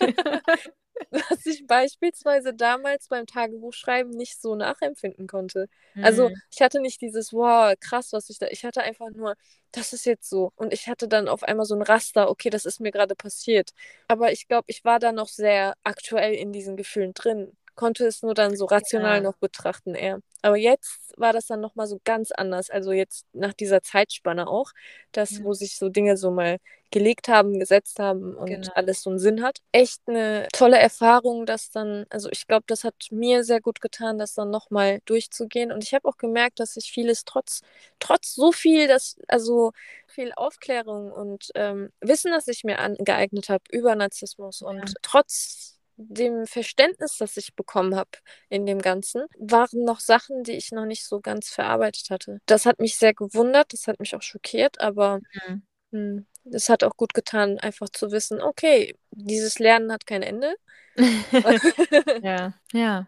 was 1.11 1.47
ich 1.47 1.67
beispielsweise 1.67 2.55
damals 2.55 3.09
beim 3.09 3.27
Tagebuchschreiben 3.27 4.11
nicht 4.11 4.41
so 4.41 4.55
nachempfinden 4.55 5.27
konnte. 5.27 5.69
Mhm. 5.95 6.05
Also 6.05 6.31
ich 6.51 6.61
hatte 6.63 6.81
nicht 6.81 7.01
dieses, 7.01 7.33
wow, 7.33 7.75
krass, 7.81 8.13
was 8.13 8.31
ich 8.31 8.39
da, 8.39 8.47
ich 8.49 8.65
hatte 8.65 8.83
einfach 8.83 9.11
nur, 9.11 9.35
das 9.73 9.93
ist 9.93 10.07
jetzt 10.07 10.29
so. 10.29 10.53
Und 10.57 10.73
ich 10.73 10.89
hatte 10.89 11.09
dann 11.09 11.29
auf 11.29 11.43
einmal 11.43 11.67
so 11.67 11.75
ein 11.75 11.83
Raster, 11.83 12.31
okay, 12.31 12.51
das 12.51 12.67
ist 12.67 12.81
mir 12.81 12.93
gerade 12.93 13.15
passiert. 13.15 13.71
Aber 14.09 14.33
ich 14.33 14.49
glaube, 14.49 14.65
ich 14.69 14.85
war 14.85 14.99
da 14.99 15.13
noch 15.13 15.29
sehr 15.29 15.75
aktuell 15.83 16.35
in 16.35 16.53
diesen 16.53 16.77
Gefühlen 16.77 17.15
drin, 17.15 17.57
konnte 17.75 18.07
es 18.07 18.23
nur 18.23 18.35
dann 18.35 18.57
so 18.57 18.67
rational 18.67 19.17
ja. 19.17 19.21
noch 19.23 19.37
betrachten 19.37 19.95
eher. 19.95 20.21
Aber 20.43 20.57
jetzt 20.57 21.13
war 21.17 21.33
das 21.33 21.47
dann 21.47 21.61
nochmal 21.61 21.87
so 21.87 22.01
ganz 22.05 22.33
anders. 22.33 22.69
Also 22.69 22.93
jetzt 22.93 23.27
nach 23.33 23.53
dieser 23.53 23.83
Zeitspanne 23.83 24.49
auch, 24.49 24.73
das, 25.13 25.39
ja. 25.39 25.45
wo 25.45 25.53
sich 25.53 25.77
so 25.79 25.89
Dinge 25.89 26.17
so 26.17 26.31
mal 26.31 26.59
gelegt 26.91 27.29
haben, 27.29 27.59
gesetzt 27.59 27.99
haben 27.99 28.35
und 28.37 28.47
Genau. 28.47 28.73
alles 28.75 29.03
so 29.03 29.11
einen 29.11 29.19
Sinn 29.19 29.43
hat. 29.43 29.59
Echt 29.73 30.01
eine 30.07 30.47
tolle 30.53 30.79
Erfahrung, 30.79 31.47
dass 31.47 31.71
dann, 31.71 32.07
also 32.11 32.29
ich 32.31 32.47
glaube, 32.47 32.65
das 32.67 32.85
hat 32.85 32.95
mir 33.11 33.45
sehr 33.45 33.61
gut 33.61 33.81
getan, 33.81 34.19
das 34.19 34.35
dann 34.35 34.51
nochmal 34.51 35.01
durchzugehen. 35.07 35.73
Und 35.73 35.85
ich 35.85 35.95
habe 35.95 36.09
auch 36.09 36.19
gemerkt, 36.19 36.61
dass 36.61 36.77
ich 36.77 36.93
vieles 36.93 37.25
trotz, 37.25 37.63
trotz 37.99 38.35
so 38.35 38.53
viel, 38.53 38.89
dass, 38.89 39.17
also 39.29 39.73
viel 40.07 40.33
Aufklärung 40.37 41.11
und 41.13 41.51
ähm, 41.55 41.91
Wissen, 42.01 42.33
das 42.33 42.49
ich 42.49 42.65
mir 42.65 42.79
angeeignet 42.79 43.49
habe 43.49 43.65
über 43.71 43.95
Narzissmus 43.95 44.61
ja. 44.61 44.69
und 44.69 44.95
trotz 45.03 45.72
dem 46.09 46.47
Verständnis, 46.47 47.17
das 47.19 47.37
ich 47.37 47.55
bekommen 47.55 47.97
habe 47.97 48.11
in 48.49 48.67
dem 48.67 48.81
Ganzen, 48.81 49.25
waren 49.39 49.85
noch 49.85 50.01
Sachen, 50.01 50.43
die 50.45 50.53
ich 50.53 50.73
noch 50.73 50.87
nicht 50.87 51.05
so 51.05 51.21
ganz 51.21 51.49
verarbeitet 51.49 52.11
hatte. 52.11 52.41
Das 52.47 52.67
hat 52.67 52.81
mich 52.81 52.97
sehr 52.97 53.15
gewundert, 53.15 53.73
das 53.73 53.87
hat 53.87 54.01
mich 54.01 54.15
auch 54.15 54.23
schockiert, 54.23 54.81
aber 54.81 55.21
mhm. 55.49 55.63
Hm, 55.93 56.27
es 56.51 56.69
hat 56.69 56.83
auch 56.83 56.97
gut 56.97 57.15
getan, 57.15 57.59
einfach 57.59 57.89
zu 57.91 58.11
wissen, 58.11 58.41
okay, 58.41 58.97
dieses 59.11 59.59
Lernen 59.59 59.93
hat 59.93 60.07
kein 60.07 60.23
Ende. 60.23 60.57
ja, 62.23 62.55
ja. 62.73 63.07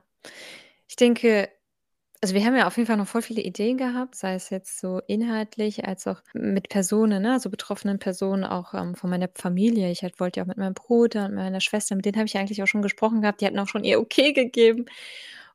Ich 0.86 0.96
denke, 0.96 1.48
also 2.24 2.34
wir 2.34 2.46
haben 2.46 2.56
ja 2.56 2.66
auf 2.66 2.78
jeden 2.78 2.86
Fall 2.86 2.96
noch 2.96 3.06
voll 3.06 3.20
viele 3.20 3.42
Ideen 3.42 3.76
gehabt, 3.76 4.14
sei 4.14 4.32
es 4.32 4.48
jetzt 4.48 4.80
so 4.80 5.02
inhaltlich 5.08 5.84
als 5.86 6.06
auch 6.06 6.22
mit 6.32 6.70
Personen, 6.70 7.20
ne, 7.20 7.32
also 7.34 7.50
betroffenen 7.50 7.98
Personen, 7.98 8.44
auch 8.44 8.72
ähm, 8.72 8.94
von 8.94 9.10
meiner 9.10 9.28
Familie. 9.34 9.90
Ich 9.90 10.02
halt, 10.02 10.18
wollte 10.20 10.40
ja 10.40 10.44
auch 10.44 10.48
mit 10.48 10.56
meinem 10.56 10.72
Bruder 10.72 11.26
und 11.26 11.34
meiner 11.34 11.60
Schwester, 11.60 11.94
mit 11.94 12.06
denen 12.06 12.16
habe 12.16 12.24
ich 12.24 12.38
eigentlich 12.38 12.62
auch 12.62 12.66
schon 12.66 12.80
gesprochen 12.80 13.20
gehabt, 13.20 13.42
die 13.42 13.46
hatten 13.46 13.58
auch 13.58 13.68
schon 13.68 13.84
ihr 13.84 14.00
Okay 14.00 14.32
gegeben 14.32 14.86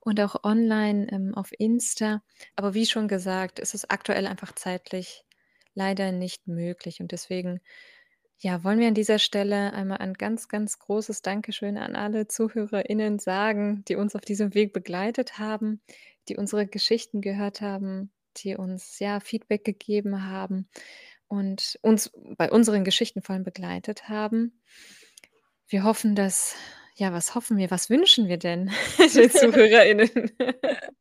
und 0.02 0.22
auch 0.22 0.44
online 0.44 1.08
ähm, 1.12 1.34
auf 1.34 1.50
Insta. 1.58 2.22
Aber 2.56 2.76
wie 2.76 2.86
schon 2.86 3.08
gesagt, 3.08 3.58
ist 3.58 3.74
es 3.74 3.90
aktuell 3.90 4.28
einfach 4.28 4.54
zeitlich 4.54 5.26
leider 5.74 6.12
nicht 6.12 6.48
möglich 6.48 7.02
und 7.02 7.12
deswegen 7.12 7.62
ja, 8.42 8.64
wollen 8.64 8.80
wir 8.80 8.88
an 8.88 8.94
dieser 8.94 9.20
Stelle 9.20 9.74
einmal 9.74 9.98
ein 9.98 10.14
ganz, 10.14 10.48
ganz 10.48 10.80
großes 10.80 11.22
Dankeschön 11.24 11.78
an 11.78 11.96
alle 11.98 12.28
ZuhörerInnen 12.28 13.20
sagen, 13.20 13.84
die 13.88 13.96
uns 13.96 14.16
auf 14.16 14.22
diesem 14.22 14.54
Weg 14.54 14.72
begleitet 14.72 15.40
haben, 15.40 15.82
die 16.30 16.38
unsere 16.38 16.68
Geschichten 16.68 17.22
gehört 17.22 17.62
haben, 17.62 18.12
die 18.38 18.56
uns 18.56 19.00
ja 19.00 19.20
Feedback 19.20 19.66
gegeben 19.66 20.26
haben 20.26 20.70
und 21.28 21.78
uns 21.82 22.12
bei 22.38 22.52
unseren 22.52 22.84
Geschichten 22.84 23.22
vor 23.22 23.34
allem 23.34 23.44
begleitet 23.44 24.08
haben. 24.08 24.62
Wir 25.68 25.84
hoffen, 25.84 26.16
dass, 26.16 26.56
ja, 26.96 27.14
was 27.14 27.36
hoffen 27.36 27.58
wir, 27.58 27.70
was 27.72 27.90
wünschen 27.90 28.28
wir 28.28 28.38
denn 28.38 28.72
den 29.16 29.30
ZuhörerInnen? 29.30 30.32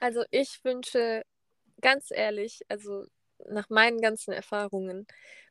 Also 0.00 0.22
ich 0.30 0.60
wünsche 0.62 1.24
ganz 1.80 2.12
ehrlich, 2.12 2.60
also 2.68 3.06
nach 3.48 3.68
meinen 3.68 4.00
ganzen 4.00 4.32
Erfahrungen, 4.32 5.08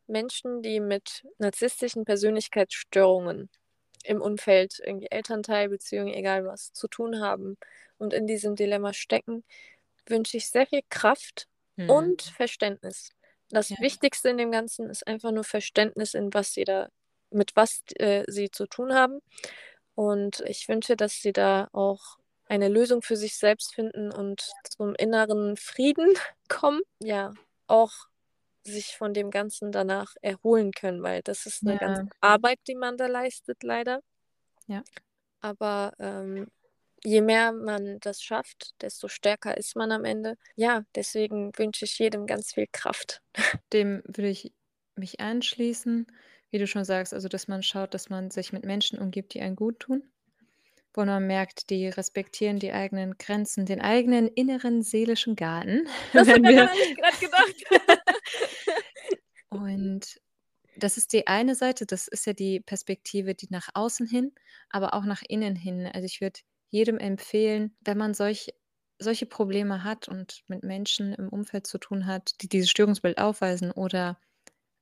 Menschen, 0.08 0.62
die 0.62 0.80
mit 0.80 1.24
narzisstischen 1.38 2.06
Persönlichkeitsstörungen 2.06 3.50
im 4.08 4.22
Umfeld, 4.22 4.82
irgendwie 4.84 5.12
Elternteil, 5.12 5.70
Beziehung, 5.70 6.08
egal 6.08 6.46
was, 6.46 6.72
zu 6.74 6.88
tun 6.88 7.20
haben 7.20 7.58
und 7.98 8.14
in 8.14 8.28
diesem 8.28 8.56
Dilemma 8.56 8.94
stecken, 8.94 9.44
wünsche 10.08 10.38
ich 10.38 10.50
sehr 10.50 10.66
viel 10.66 10.82
Kraft 10.90 11.48
mhm. 11.76 11.90
und 11.90 12.22
Verständnis. 12.22 13.12
Das 13.50 13.70
ja. 13.70 13.78
Wichtigste 13.80 14.30
in 14.30 14.38
dem 14.38 14.52
Ganzen 14.52 14.90
ist 14.90 15.06
einfach 15.08 15.32
nur 15.32 15.44
Verständnis, 15.44 16.14
in 16.14 16.34
was 16.34 16.54
sie 16.54 16.64
da, 16.64 16.90
mit 17.30 17.56
was 17.56 17.82
äh, 17.96 18.24
sie 18.28 18.52
zu 18.52 18.68
tun 18.68 18.94
haben. 18.94 19.20
Und 19.96 20.42
ich 20.46 20.68
wünsche, 20.68 20.96
dass 20.96 21.22
sie 21.22 21.34
da 21.34 21.70
auch 21.72 22.18
eine 22.46 22.70
Lösung 22.70 23.02
für 23.02 23.18
sich 23.18 23.36
selbst 23.36 23.74
finden 23.74 24.12
und 24.12 24.52
zum 24.70 24.96
inneren 24.96 25.58
Frieden 25.58 26.14
kommen. 26.50 26.82
Ja, 27.00 27.34
auch 27.68 27.92
sich 28.72 28.98
von 28.98 29.14
dem 29.14 29.32
Ganzen 29.32 29.72
danach 29.72 30.16
erholen 30.22 30.72
können, 30.72 31.02
weil 31.04 31.22
das 31.22 31.46
ist 31.46 31.64
eine 31.64 31.74
ja. 31.74 31.80
ganze 31.80 32.10
Arbeit, 32.22 32.60
die 32.68 32.76
man 32.76 32.98
da 32.98 33.08
leistet, 33.08 33.64
leider. 33.64 34.02
Ja. 34.68 34.84
Aber 35.40 35.94
ähm, 36.00 36.48
je 37.04 37.22
mehr 37.22 37.52
man 37.52 38.00
das 38.00 38.22
schafft, 38.22 38.74
desto 38.82 39.08
stärker 39.08 39.58
ist 39.58 39.76
man 39.76 39.92
am 39.92 40.06
Ende. 40.06 40.36
Ja, 40.56 40.84
deswegen 40.96 41.52
wünsche 41.58 41.86
ich 41.86 41.98
jedem 42.00 42.26
ganz 42.26 42.54
viel 42.54 42.68
Kraft. 42.72 43.22
Dem 43.74 44.02
würde 44.06 44.30
ich 44.30 44.54
mich 44.96 45.20
anschließen, 45.20 46.08
wie 46.50 46.58
du 46.58 46.68
schon 46.68 46.86
sagst, 46.86 47.14
also 47.14 47.28
dass 47.28 47.48
man 47.48 47.64
schaut, 47.64 47.94
dass 47.94 48.10
man 48.10 48.32
sich 48.32 48.54
mit 48.54 48.66
Menschen 48.66 49.00
umgibt, 49.00 49.34
die 49.34 49.42
einen 49.42 49.56
gut 49.56 49.80
tun 49.80 50.04
wo 50.98 51.06
man 51.06 51.28
merkt, 51.28 51.70
die 51.70 51.88
respektieren 51.88 52.60
die 52.60 52.74
eigenen 52.74 53.18
Grenzen, 53.18 53.66
den 53.66 53.82
eigenen 53.82 54.28
inneren 54.28 54.82
seelischen 54.82 55.36
Garten. 55.36 55.88
Das 56.14 56.28
habe 56.28 56.42
wir... 56.42 56.70
ich 56.74 56.96
gerade 56.96 57.18
gedacht. 57.20 58.02
Und 59.50 60.20
das 60.76 60.98
ist 60.98 61.14
die 61.14 61.28
eine 61.28 61.56
Seite, 61.56 61.86
das 61.86 62.08
ist 62.08 62.26
ja 62.26 62.34
die 62.34 62.60
Perspektive, 62.60 63.36
die 63.36 63.48
nach 63.50 63.70
außen 63.74 64.08
hin, 64.08 64.34
aber 64.70 64.94
auch 64.94 65.06
nach 65.06 65.24
innen 65.28 65.56
hin. 65.56 65.88
Also 65.88 66.06
ich 66.06 66.22
würde 66.22 66.40
jedem 66.70 66.98
empfehlen, 66.98 67.76
wenn 67.82 67.98
man 67.98 68.14
solch, 68.14 68.54
solche 69.00 69.26
Probleme 69.26 69.84
hat 69.84 70.08
und 70.08 70.44
mit 70.48 70.64
Menschen 70.64 71.14
im 71.14 71.30
Umfeld 71.30 71.68
zu 71.68 71.78
tun 71.78 72.06
hat, 72.06 72.42
die 72.42 72.50
dieses 72.50 72.70
Störungsbild 72.70 73.18
aufweisen 73.18 73.72
oder 73.72 74.20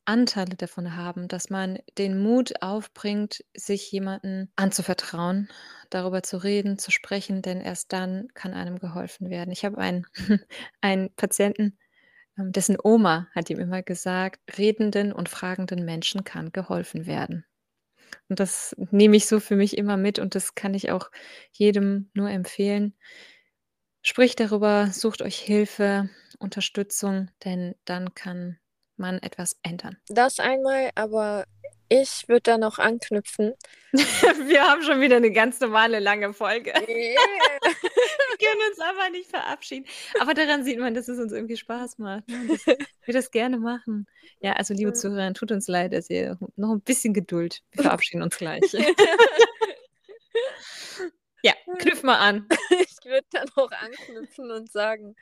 Anteile 0.06 0.56
davon 0.56 0.96
haben, 0.96 1.28
dass 1.28 1.50
man 1.50 1.80
den 1.98 2.22
Mut 2.22 2.62
aufbringt, 2.62 3.44
sich 3.56 3.92
jemanden 3.92 4.52
anzuvertrauen, 4.56 5.50
darüber 5.90 6.24
zu 6.24 6.38
reden, 6.38 6.78
zu 6.78 6.92
sprechen, 6.92 7.42
denn 7.42 7.62
erst 7.62 7.94
dann 7.94 8.28
kann 8.34 8.54
einem 8.54 8.80
geholfen 8.80 9.30
werden. 9.30 9.52
Ich 9.52 9.66
habe 9.66 9.78
einen, 9.78 10.06
einen 10.82 11.14
Patienten, 11.16 11.78
ähm, 12.38 12.52
dessen 12.52 12.78
Oma 12.82 13.28
hat 13.34 13.50
ihm 13.50 13.60
immer 13.60 13.82
gesagt, 13.84 14.40
redenden 14.58 15.12
und 15.14 15.30
fragenden 15.30 15.86
Menschen 15.86 16.24
kann 16.24 16.52
geholfen 16.52 17.06
werden. 17.06 17.46
Und 18.30 18.40
das 18.40 18.76
nehme 18.92 19.18
ich 19.18 19.28
so 19.28 19.40
für 19.40 19.56
mich 19.56 19.78
immer 19.78 19.98
mit 19.98 20.20
und 20.20 20.36
das 20.36 20.56
kann 20.56 20.74
ich 20.74 20.92
auch 20.92 21.12
jedem 21.52 22.10
nur 22.14 22.30
empfehlen. 22.30 22.94
Spricht 24.02 24.40
darüber, 24.40 24.88
sucht 24.92 25.22
euch 25.22 25.38
Hilfe, 25.38 26.10
Unterstützung, 26.38 27.32
denn 27.44 27.76
dann 27.86 28.14
kann 28.14 28.60
man 28.98 29.20
etwas 29.20 29.58
ändern. 29.64 29.98
Das 30.08 30.40
einmal, 30.40 30.92
aber 30.96 31.46
ich 31.90 32.28
würde 32.28 32.42
da 32.42 32.58
noch 32.58 32.80
anknüpfen. 32.80 33.54
Wir 33.94 34.64
haben 34.64 34.82
schon 34.82 35.02
wieder 35.02 35.18
eine 35.18 35.32
ganz 35.32 35.60
normale 35.60 36.00
lange 36.00 36.34
Folge. 36.34 36.74
Yeah. 36.88 37.20
Wir 38.38 38.50
können 38.50 38.62
uns 38.70 38.80
aber 38.80 39.10
nicht 39.12 39.30
verabschieden. 39.30 39.86
Aber 40.20 40.34
daran 40.34 40.66
sieht 40.66 40.80
man, 40.80 40.94
dass 40.94 41.08
es 41.08 41.20
uns 41.20 41.32
irgendwie 41.32 41.56
Spaß 41.56 42.00
macht. 42.00 42.28
Ne? 42.28 42.48
Dass 42.48 42.66
wir 42.68 43.14
das 43.14 43.32
gerne 43.32 43.58
machen. 43.58 44.08
Ja, 44.42 44.54
also 44.54 44.74
liebe 44.74 44.92
Zuhörer, 44.94 45.34
tut 45.34 45.52
uns 45.52 45.68
leid, 45.68 45.94
dass 45.94 46.10
ihr 46.10 46.38
noch 46.58 46.72
ein 46.72 46.82
bisschen 46.82 47.14
Geduld. 47.14 47.62
Wir 47.72 47.84
verabschieden 47.84 48.22
uns 48.22 48.38
gleich. 48.38 48.62
ja, 51.44 51.54
knüpf 51.78 52.04
mal 52.04 52.18
an. 52.18 52.48
Ich 52.72 52.98
würde 53.06 53.28
da 53.32 53.46
noch 53.56 53.72
anknüpfen 53.72 54.52
und 54.52 54.70
sagen, 54.70 55.16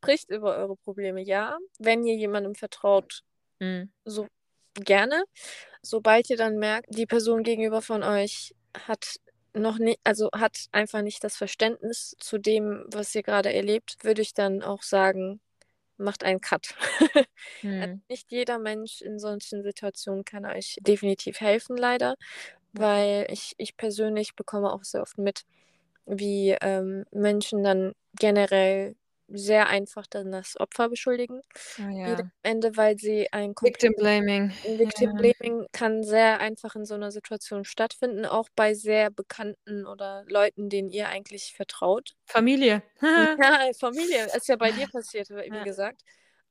spricht 0.00 0.30
über 0.30 0.56
eure 0.56 0.76
Probleme, 0.76 1.20
ja. 1.22 1.58
Wenn 1.78 2.04
ihr 2.04 2.16
jemandem 2.16 2.54
vertraut, 2.54 3.22
mhm. 3.58 3.92
so 4.04 4.26
gerne. 4.74 5.24
Sobald 5.82 6.30
ihr 6.30 6.36
dann 6.36 6.58
merkt, 6.58 6.86
die 6.90 7.06
Person 7.06 7.42
gegenüber 7.42 7.82
von 7.82 8.02
euch 8.02 8.54
hat 8.86 9.16
noch 9.52 9.78
nicht, 9.78 10.00
also 10.04 10.30
hat 10.32 10.66
einfach 10.72 11.02
nicht 11.02 11.22
das 11.22 11.36
Verständnis 11.36 12.16
zu 12.18 12.38
dem, 12.38 12.84
was 12.86 13.14
ihr 13.14 13.22
gerade 13.22 13.52
erlebt, 13.52 13.96
würde 14.02 14.22
ich 14.22 14.32
dann 14.32 14.62
auch 14.62 14.82
sagen, 14.82 15.40
macht 15.96 16.24
einen 16.24 16.40
Cut. 16.40 16.74
Mhm. 17.62 18.02
nicht 18.08 18.30
jeder 18.30 18.58
Mensch 18.58 19.02
in 19.02 19.18
solchen 19.18 19.62
Situationen 19.62 20.24
kann 20.24 20.46
euch 20.46 20.76
definitiv 20.80 21.40
helfen, 21.40 21.76
leider, 21.76 22.16
weil 22.72 23.26
ich, 23.30 23.54
ich 23.58 23.76
persönlich 23.76 24.34
bekomme 24.34 24.72
auch 24.72 24.84
sehr 24.84 25.02
oft 25.02 25.18
mit, 25.18 25.44
wie 26.06 26.56
ähm, 26.60 27.04
Menschen 27.10 27.62
dann 27.62 27.94
generell 28.18 28.94
sehr 29.32 29.68
einfach 29.68 30.06
dann 30.06 30.32
das 30.32 30.58
Opfer 30.58 30.88
beschuldigen. 30.88 31.40
Oh, 31.78 31.88
ja. 31.90 32.14
Am 32.16 32.30
Ende, 32.42 32.76
weil 32.76 32.98
sie 32.98 33.32
ein 33.32 33.54
Victim 33.60 33.94
Blaming. 33.96 34.50
Victim 34.76 35.14
Blaming 35.14 35.66
kann 35.72 36.02
sehr 36.02 36.40
einfach 36.40 36.74
in 36.74 36.84
so 36.84 36.94
einer 36.94 37.10
Situation 37.10 37.64
stattfinden, 37.64 38.26
auch 38.26 38.48
bei 38.54 38.74
sehr 38.74 39.10
bekannten 39.10 39.86
oder 39.86 40.24
Leuten, 40.26 40.68
denen 40.68 40.90
ihr 40.90 41.08
eigentlich 41.08 41.54
vertraut. 41.54 42.14
Familie. 42.26 42.82
ja, 43.00 43.70
Familie. 43.78 44.26
Ist 44.34 44.48
ja 44.48 44.56
bei 44.56 44.72
dir 44.72 44.88
passiert, 44.88 45.30
wie 45.30 45.48
ja. 45.48 45.64
gesagt. 45.64 46.02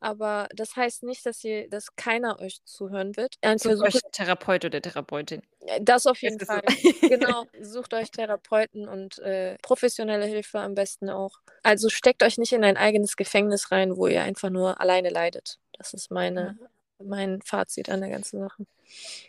Aber 0.01 0.47
das 0.55 0.75
heißt 0.75 1.03
nicht, 1.03 1.25
dass 1.25 1.43
ihr, 1.43 1.69
dass 1.69 1.95
keiner 1.95 2.39
euch 2.39 2.63
zuhören 2.63 3.17
wird. 3.17 3.35
Sucht 3.57 3.83
euch 3.83 3.99
Therapeut 4.11 4.63
oder 4.65 4.81
Therapeutin. 4.81 5.41
Das 5.81 6.07
auf 6.07 6.21
jeden 6.21 6.39
Fall. 6.39 6.63
So. 6.67 7.09
genau. 7.09 7.45
Sucht 7.61 7.93
euch 7.93 8.09
Therapeuten 8.11 8.87
und 8.87 9.19
äh, 9.19 9.57
professionelle 9.61 10.25
Hilfe 10.25 10.59
am 10.59 10.73
besten 10.73 11.09
auch. 11.09 11.39
Also 11.63 11.89
steckt 11.89 12.23
euch 12.23 12.37
nicht 12.37 12.53
in 12.53 12.63
ein 12.63 12.77
eigenes 12.77 13.17
Gefängnis 13.17 13.71
rein, 13.71 13.97
wo 13.97 14.07
ihr 14.07 14.23
einfach 14.23 14.49
nur 14.49 14.79
alleine 14.79 15.09
leidet. 15.09 15.59
Das 15.73 15.93
ist 15.93 16.11
meine, 16.11 16.57
ja. 16.59 16.67
mein 17.05 17.41
Fazit 17.41 17.89
an 17.89 17.99
der 17.99 18.09
ganzen 18.09 18.39
Sache. 18.39 18.65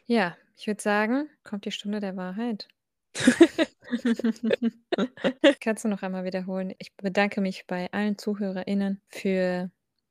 Ja, 0.07 0.37
ich 0.57 0.67
würde 0.69 0.83
sagen, 0.83 1.29
kommt 1.43 1.65
die 1.65 1.73
Stunde 1.73 1.99
der 1.99 2.17
Wahrheit. 2.17 2.69
Kannst 5.61 5.85
du 5.85 5.89
noch 5.89 6.03
einmal 6.03 6.25
wiederholen? 6.25 6.75
Ich 6.79 6.95
bedanke 6.97 7.41
mich 7.41 7.67
bei 7.67 7.91
allen 7.93 8.19
ZuhörerInnen 8.19 9.01
für 9.09 9.71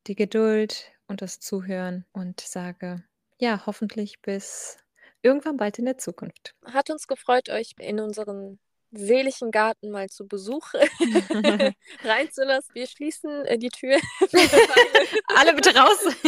die 0.09 0.15
Geduld 0.15 0.91
und 1.07 1.21
das 1.21 1.39
Zuhören 1.39 2.03
und 2.11 2.41
sage 2.41 3.03
ja, 3.37 3.65
hoffentlich 3.65 4.19
bis 4.21 4.77
irgendwann 5.21 5.55
bald 5.55 5.79
in 5.79 5.85
der 5.85 5.97
Zukunft. 5.97 6.55
Hat 6.65 6.89
uns 6.89 7.07
gefreut, 7.07 7.49
euch 7.49 7.73
in 7.77 7.99
unseren 7.99 8.59
seligen 8.91 9.51
Garten 9.51 9.91
mal 9.91 10.09
zu 10.09 10.27
Besuch 10.27 10.73
reinzulassen. 12.03 12.73
Wir 12.73 12.87
schließen 12.87 13.45
äh, 13.45 13.57
die 13.57 13.69
Tür. 13.69 13.97
Alle 15.35 15.53
bitte 15.53 15.75
raus. 15.75 15.99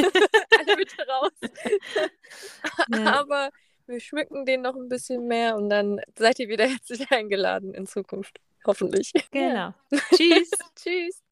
Alle 0.59 0.77
bitte 0.77 1.07
raus. 1.07 1.31
Ja. 2.93 3.19
Aber 3.19 3.49
wir 3.87 3.99
schmücken 3.99 4.45
den 4.45 4.61
noch 4.61 4.75
ein 4.75 4.89
bisschen 4.89 5.27
mehr 5.27 5.55
und 5.55 5.69
dann 5.69 5.99
seid 6.15 6.37
ihr 6.39 6.49
wieder 6.49 6.67
herzlich 6.67 7.11
eingeladen 7.11 7.73
in 7.73 7.87
Zukunft. 7.87 8.39
Hoffentlich. 8.63 9.11
Genau. 9.31 9.73
Tschüss. 10.15 10.51
Tschüss. 10.75 11.23